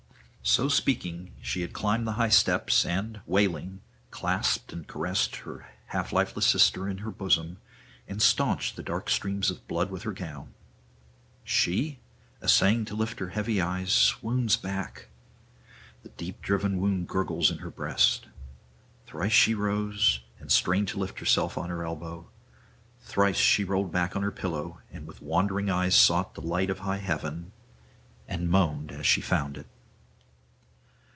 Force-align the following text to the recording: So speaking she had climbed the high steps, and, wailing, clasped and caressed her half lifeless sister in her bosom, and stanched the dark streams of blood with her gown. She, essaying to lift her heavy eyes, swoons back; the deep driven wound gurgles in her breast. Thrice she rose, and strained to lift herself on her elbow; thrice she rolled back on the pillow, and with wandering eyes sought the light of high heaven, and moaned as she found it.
So 0.43 0.69
speaking 0.69 1.33
she 1.39 1.61
had 1.61 1.71
climbed 1.71 2.07
the 2.07 2.13
high 2.13 2.29
steps, 2.29 2.83
and, 2.83 3.21
wailing, 3.27 3.81
clasped 4.09 4.73
and 4.73 4.87
caressed 4.87 5.35
her 5.37 5.67
half 5.85 6.11
lifeless 6.11 6.47
sister 6.47 6.89
in 6.89 6.97
her 6.97 7.11
bosom, 7.11 7.57
and 8.07 8.19
stanched 8.19 8.75
the 8.75 8.81
dark 8.83 9.07
streams 9.11 9.51
of 9.51 9.65
blood 9.67 9.91
with 9.91 10.01
her 10.01 10.11
gown. 10.13 10.55
She, 11.43 11.99
essaying 12.41 12.85
to 12.85 12.95
lift 12.95 13.19
her 13.19 13.29
heavy 13.29 13.61
eyes, 13.61 13.93
swoons 13.93 14.57
back; 14.57 15.07
the 16.01 16.09
deep 16.09 16.41
driven 16.41 16.79
wound 16.81 17.07
gurgles 17.07 17.51
in 17.51 17.59
her 17.59 17.71
breast. 17.71 18.25
Thrice 19.05 19.31
she 19.31 19.53
rose, 19.53 20.21
and 20.39 20.51
strained 20.51 20.87
to 20.89 20.97
lift 20.99 21.19
herself 21.19 21.55
on 21.55 21.69
her 21.69 21.85
elbow; 21.85 22.27
thrice 23.01 23.37
she 23.37 23.63
rolled 23.63 23.91
back 23.91 24.15
on 24.15 24.23
the 24.23 24.31
pillow, 24.31 24.81
and 24.91 25.05
with 25.05 25.21
wandering 25.21 25.69
eyes 25.69 25.93
sought 25.95 26.33
the 26.33 26.41
light 26.41 26.71
of 26.71 26.79
high 26.79 26.97
heaven, 26.97 27.51
and 28.27 28.49
moaned 28.49 28.91
as 28.91 29.05
she 29.05 29.21
found 29.21 29.55
it. 29.55 29.67